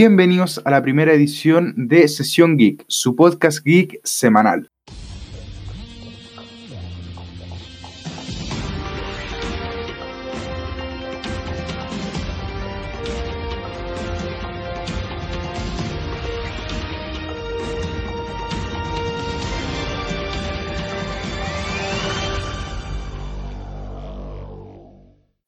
Bienvenidos 0.00 0.62
a 0.64 0.70
la 0.70 0.80
primera 0.80 1.12
edición 1.12 1.74
de 1.88 2.06
Sesión 2.06 2.56
Geek, 2.56 2.84
su 2.86 3.16
podcast 3.16 3.64
geek 3.64 3.98
semanal. 4.04 4.70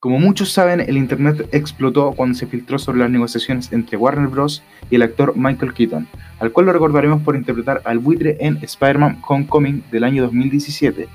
Como 0.01 0.19
muchos 0.19 0.51
saben, 0.51 0.81
el 0.81 0.97
Internet 0.97 1.47
explotó 1.53 2.13
cuando 2.13 2.35
se 2.35 2.47
filtró 2.47 2.79
sobre 2.79 3.01
las 3.01 3.11
negociaciones 3.11 3.71
entre 3.71 3.99
Warner 3.99 4.29
Bros. 4.29 4.63
y 4.91 4.95
el 4.95 5.03
actor 5.03 5.35
Michael 5.37 5.75
Keaton, 5.75 6.09
al 6.39 6.53
cual 6.53 6.65
lo 6.65 6.73
recordaremos 6.73 7.21
por 7.21 7.37
interpretar 7.37 7.83
al 7.85 7.99
buitre 7.99 8.39
en 8.41 8.57
Spider-Man 8.63 9.19
Homecoming 9.29 9.85
del 9.93 10.05
año 10.05 10.23
2017. 10.23 11.07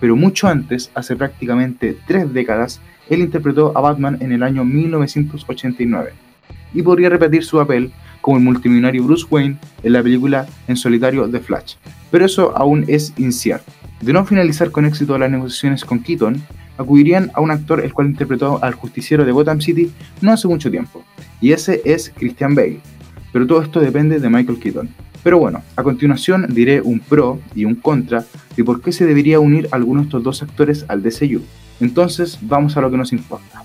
Pero 0.00 0.16
mucho 0.16 0.48
antes, 0.48 0.90
hace 0.96 1.14
prácticamente 1.14 1.96
tres 2.08 2.32
décadas, 2.34 2.80
él 3.08 3.20
interpretó 3.20 3.70
a 3.78 3.80
Batman 3.80 4.18
en 4.20 4.32
el 4.32 4.42
año 4.42 4.64
1989 4.64 6.10
y 6.74 6.82
podría 6.82 7.10
repetir 7.10 7.44
su 7.44 7.58
papel 7.58 7.92
como 8.20 8.38
el 8.38 8.42
multimillonario 8.42 9.04
Bruce 9.04 9.26
Wayne 9.30 9.58
en 9.84 9.92
la 9.92 10.02
película 10.02 10.46
en 10.66 10.76
solitario 10.76 11.30
The 11.30 11.38
Flash, 11.38 11.74
pero 12.10 12.24
eso 12.24 12.52
aún 12.56 12.84
es 12.88 13.12
incierto. 13.16 13.70
De 14.00 14.12
no 14.12 14.26
finalizar 14.26 14.72
con 14.72 14.86
éxito 14.86 15.16
las 15.18 15.30
negociaciones 15.30 15.84
con 15.84 16.00
Keaton, 16.00 16.42
acudirían 16.78 17.30
a 17.34 17.40
un 17.40 17.50
actor 17.50 17.80
el 17.80 17.92
cual 17.92 18.08
interpretó 18.08 18.62
al 18.62 18.74
justiciero 18.74 19.24
de 19.24 19.32
Gotham 19.32 19.60
City 19.60 19.90
no 20.20 20.32
hace 20.32 20.48
mucho 20.48 20.70
tiempo, 20.70 21.04
y 21.40 21.52
ese 21.52 21.82
es 21.84 22.12
Christian 22.16 22.54
Bale. 22.54 22.80
Pero 23.32 23.46
todo 23.46 23.62
esto 23.62 23.80
depende 23.80 24.20
de 24.20 24.30
Michael 24.30 24.58
Keaton. 24.58 24.88
Pero 25.22 25.38
bueno, 25.38 25.62
a 25.74 25.82
continuación 25.82 26.46
diré 26.50 26.80
un 26.80 27.00
pro 27.00 27.40
y 27.54 27.64
un 27.64 27.74
contra 27.76 28.24
de 28.56 28.64
por 28.64 28.82
qué 28.82 28.92
se 28.92 29.06
debería 29.06 29.40
unir 29.40 29.68
alguno 29.70 30.02
de 30.02 30.06
estos 30.06 30.22
dos 30.22 30.42
actores 30.42 30.84
al 30.88 31.02
DCU. 31.02 31.40
Entonces, 31.80 32.38
vamos 32.42 32.76
a 32.76 32.80
lo 32.80 32.90
que 32.90 32.98
nos 32.98 33.12
importa. 33.12 33.64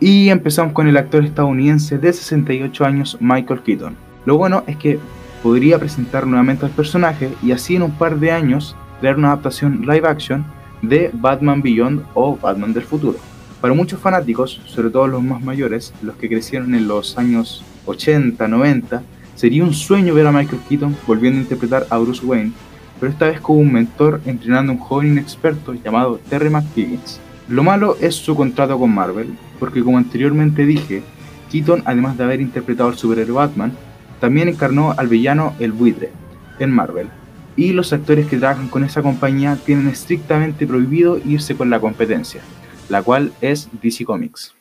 Y 0.00 0.28
empezamos 0.28 0.72
con 0.72 0.86
el 0.86 0.96
actor 0.96 1.24
estadounidense 1.24 1.98
de 1.98 2.12
68 2.12 2.84
años 2.84 3.16
Michael 3.20 3.62
Keaton. 3.62 3.96
Lo 4.26 4.36
bueno 4.36 4.62
es 4.68 4.76
que 4.76 5.00
podría 5.42 5.78
presentar 5.78 6.26
nuevamente 6.26 6.66
al 6.66 6.70
personaje 6.70 7.30
y 7.42 7.50
así 7.50 7.74
en 7.74 7.82
un 7.82 7.90
par 7.90 8.18
de 8.20 8.30
años 8.30 8.76
crear 9.00 9.16
una 9.16 9.28
adaptación 9.28 9.82
live 9.82 10.06
action 10.06 10.44
de 10.82 11.10
Batman 11.12 11.62
Beyond 11.62 12.04
o 12.14 12.36
Batman 12.36 12.72
del 12.72 12.84
futuro. 12.84 13.18
Para 13.60 13.74
muchos 13.74 13.98
fanáticos, 13.98 14.60
sobre 14.66 14.90
todo 14.90 15.08
los 15.08 15.22
más 15.22 15.42
mayores, 15.42 15.92
los 16.00 16.14
que 16.14 16.28
crecieron 16.28 16.76
en 16.76 16.86
los 16.86 17.18
años 17.18 17.64
80, 17.86 18.46
90, 18.46 19.02
sería 19.34 19.64
un 19.64 19.74
sueño 19.74 20.14
ver 20.14 20.28
a 20.28 20.32
Michael 20.32 20.62
Keaton 20.68 20.96
volviendo 21.08 21.40
a 21.40 21.42
interpretar 21.42 21.86
a 21.90 21.98
Bruce 21.98 22.24
Wayne, 22.24 22.52
pero 23.00 23.10
esta 23.10 23.26
vez 23.26 23.40
como 23.40 23.58
un 23.58 23.72
mentor 23.72 24.20
entrenando 24.26 24.70
a 24.70 24.76
un 24.76 24.80
joven 24.80 25.08
inexperto 25.08 25.74
llamado 25.74 26.20
Terry 26.28 26.50
McHiggins. 26.50 27.20
Lo 27.48 27.62
malo 27.62 27.96
es 28.00 28.14
su 28.14 28.34
contrato 28.36 28.78
con 28.78 28.94
Marvel, 28.94 29.34
porque 29.58 29.82
como 29.82 29.96
anteriormente 29.96 30.66
dije, 30.66 31.02
Keaton, 31.50 31.82
además 31.86 32.18
de 32.18 32.24
haber 32.24 32.42
interpretado 32.42 32.90
al 32.90 32.98
superhéroe 32.98 33.36
Batman, 33.36 33.72
también 34.20 34.48
encarnó 34.48 34.94
al 34.96 35.08
villano 35.08 35.54
El 35.58 35.72
Buitre 35.72 36.10
en 36.58 36.70
Marvel. 36.70 37.08
Y 37.56 37.72
los 37.72 37.92
actores 37.92 38.26
que 38.26 38.36
trabajan 38.36 38.68
con 38.68 38.84
esa 38.84 39.02
compañía 39.02 39.56
tienen 39.56 39.88
estrictamente 39.88 40.66
prohibido 40.66 41.18
irse 41.24 41.56
con 41.56 41.70
la 41.70 41.80
competencia, 41.80 42.42
la 42.90 43.02
cual 43.02 43.32
es 43.40 43.68
DC 43.80 44.04
Comics. 44.04 44.57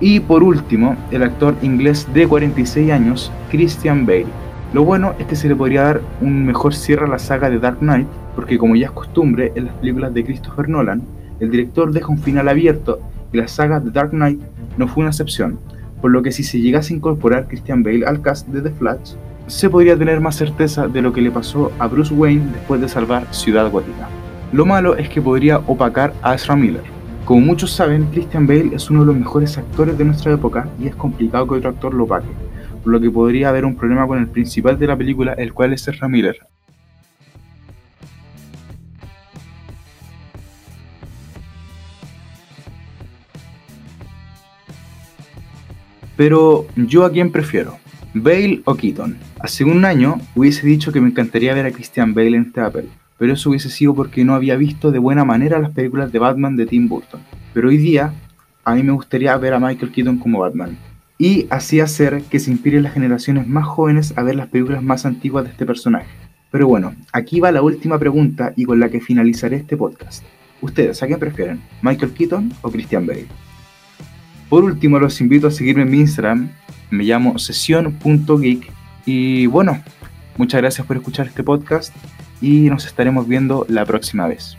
Y 0.00 0.20
por 0.20 0.42
último, 0.42 0.96
el 1.10 1.22
actor 1.22 1.54
inglés 1.60 2.06
de 2.14 2.26
46 2.26 2.90
años, 2.90 3.30
Christian 3.50 4.06
Bale. 4.06 4.26
Lo 4.72 4.84
bueno 4.84 5.14
es 5.18 5.26
que 5.26 5.36
se 5.36 5.48
le 5.48 5.54
podría 5.54 5.82
dar 5.82 6.00
un 6.22 6.46
mejor 6.46 6.74
cierre 6.74 7.04
a 7.04 7.08
la 7.08 7.18
saga 7.18 7.50
de 7.50 7.58
Dark 7.58 7.80
Knight, 7.80 8.08
porque 8.34 8.56
como 8.56 8.76
ya 8.76 8.86
es 8.86 8.92
costumbre 8.92 9.52
en 9.54 9.66
las 9.66 9.74
películas 9.74 10.14
de 10.14 10.24
Christopher 10.24 10.68
Nolan, 10.68 11.02
el 11.38 11.50
director 11.50 11.92
deja 11.92 12.08
un 12.08 12.18
final 12.18 12.48
abierto 12.48 13.00
y 13.32 13.38
la 13.38 13.48
saga 13.48 13.78
de 13.78 13.90
Dark 13.90 14.10
Knight 14.10 14.40
no 14.78 14.88
fue 14.88 15.02
una 15.02 15.10
excepción, 15.10 15.58
por 16.00 16.10
lo 16.10 16.22
que 16.22 16.32
si 16.32 16.44
se 16.44 16.60
llegase 16.60 16.94
a 16.94 16.96
incorporar 16.96 17.46
Christian 17.48 17.82
Bale 17.82 18.06
al 18.06 18.22
cast 18.22 18.48
de 18.48 18.62
The 18.62 18.70
Flash, 18.70 19.14
se 19.48 19.68
podría 19.68 19.98
tener 19.98 20.20
más 20.20 20.36
certeza 20.36 20.88
de 20.88 21.02
lo 21.02 21.12
que 21.12 21.20
le 21.20 21.30
pasó 21.30 21.72
a 21.78 21.88
Bruce 21.88 22.14
Wayne 22.14 22.52
después 22.52 22.80
de 22.80 22.88
salvar 22.88 23.26
Ciudad 23.32 23.70
Gótica. 23.70 24.08
Lo 24.52 24.64
malo 24.64 24.96
es 24.96 25.08
que 25.08 25.20
podría 25.20 25.58
opacar 25.58 26.14
a 26.22 26.34
Ezra 26.34 26.56
Miller, 26.56 26.84
como 27.30 27.42
muchos 27.42 27.70
saben, 27.70 28.06
Christian 28.06 28.44
Bale 28.44 28.74
es 28.74 28.90
uno 28.90 29.02
de 29.02 29.06
los 29.06 29.16
mejores 29.16 29.56
actores 29.56 29.96
de 29.96 30.04
nuestra 30.04 30.34
época 30.34 30.68
y 30.80 30.88
es 30.88 30.96
complicado 30.96 31.46
que 31.46 31.54
otro 31.54 31.70
actor 31.70 31.94
lo 31.94 32.04
pague, 32.04 32.26
por 32.82 32.92
lo 32.92 33.00
que 33.00 33.08
podría 33.08 33.50
haber 33.50 33.64
un 33.64 33.76
problema 33.76 34.04
con 34.04 34.18
el 34.18 34.26
principal 34.26 34.76
de 34.76 34.88
la 34.88 34.96
película, 34.96 35.34
el 35.34 35.52
cual 35.52 35.72
es 35.72 35.86
Ezra 35.86 36.08
Miller. 36.08 36.40
Pero 46.16 46.66
yo 46.74 47.04
a 47.04 47.12
quién 47.12 47.30
prefiero, 47.30 47.78
Bale 48.12 48.62
o 48.64 48.74
Keaton. 48.74 49.16
Hace 49.38 49.62
un 49.62 49.84
año 49.84 50.20
hubiese 50.34 50.66
dicho 50.66 50.90
que 50.90 51.00
me 51.00 51.10
encantaría 51.10 51.54
ver 51.54 51.66
a 51.66 51.70
Christian 51.70 52.12
Bale 52.12 52.36
en 52.36 52.50
papel, 52.50 52.88
pero 53.20 53.34
eso 53.34 53.50
hubiese 53.50 53.68
sido 53.68 53.94
porque 53.94 54.24
no 54.24 54.34
había 54.34 54.56
visto 54.56 54.90
de 54.90 54.98
buena 54.98 55.26
manera 55.26 55.58
las 55.58 55.72
películas 55.72 56.10
de 56.10 56.18
Batman 56.18 56.56
de 56.56 56.64
Tim 56.64 56.88
Burton. 56.88 57.20
Pero 57.52 57.68
hoy 57.68 57.76
día, 57.76 58.14
a 58.64 58.74
mí 58.74 58.82
me 58.82 58.92
gustaría 58.92 59.36
ver 59.36 59.52
a 59.52 59.60
Michael 59.60 59.92
Keaton 59.92 60.16
como 60.16 60.38
Batman. 60.38 60.78
Y 61.18 61.46
así 61.50 61.80
hacer 61.80 62.22
que 62.30 62.40
se 62.40 62.50
inspiren 62.50 62.82
las 62.82 62.94
generaciones 62.94 63.46
más 63.46 63.66
jóvenes 63.66 64.14
a 64.16 64.22
ver 64.22 64.36
las 64.36 64.48
películas 64.48 64.82
más 64.82 65.04
antiguas 65.04 65.44
de 65.44 65.50
este 65.50 65.66
personaje. 65.66 66.06
Pero 66.50 66.66
bueno, 66.66 66.94
aquí 67.12 67.40
va 67.40 67.52
la 67.52 67.60
última 67.60 67.98
pregunta 67.98 68.54
y 68.56 68.64
con 68.64 68.80
la 68.80 68.88
que 68.88 69.02
finalizaré 69.02 69.56
este 69.56 69.76
podcast. 69.76 70.24
¿Ustedes 70.62 71.02
a 71.02 71.06
quién 71.06 71.18
prefieren? 71.18 71.60
¿Michael 71.82 72.14
Keaton 72.14 72.54
o 72.62 72.70
Christian 72.70 73.06
Bale? 73.06 73.26
Por 74.48 74.64
último, 74.64 74.98
los 74.98 75.20
invito 75.20 75.48
a 75.48 75.50
seguirme 75.50 75.82
en 75.82 75.90
mi 75.90 75.98
Instagram. 75.98 76.48
Me 76.88 77.04
llamo 77.04 77.38
sesión.geek. 77.38 78.72
Y 79.04 79.44
bueno, 79.44 79.78
muchas 80.38 80.62
gracias 80.62 80.86
por 80.86 80.96
escuchar 80.96 81.26
este 81.26 81.42
podcast 81.42 81.94
y 82.40 82.70
nos 82.70 82.86
estaremos 82.86 83.26
viendo 83.26 83.66
la 83.68 83.84
próxima 83.84 84.26
vez. 84.26 84.56